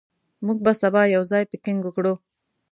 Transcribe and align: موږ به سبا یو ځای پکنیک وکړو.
موږ 0.45 0.57
به 0.65 0.71
سبا 0.81 1.01
یو 1.15 1.23
ځای 1.31 1.43
پکنیک 1.51 1.83
وکړو. 1.85 2.13